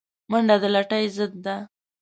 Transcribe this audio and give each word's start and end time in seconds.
منډه 0.31 0.55
د 0.61 0.63
لټۍ 0.75 1.05
ضد 1.15 1.33
ده 1.45 1.55